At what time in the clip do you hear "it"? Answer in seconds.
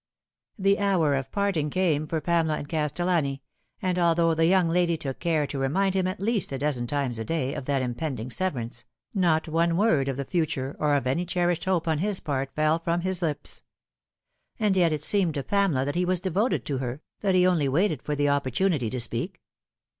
14.91-14.91